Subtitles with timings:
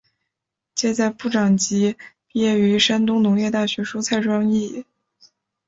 [0.73, 1.95] 旨在部长级
[2.25, 4.83] 毕业于山东农业大学蔬菜专业。